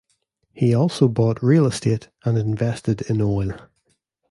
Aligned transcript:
He 0.51 0.73
also 0.73 1.07
bought 1.07 1.43
real 1.43 1.67
estate 1.67 2.09
and 2.25 2.35
invested 2.35 3.01
in 3.03 3.21
oil. 3.21 3.51